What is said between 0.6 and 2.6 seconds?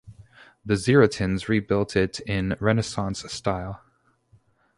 The Zierotins rebuilt it in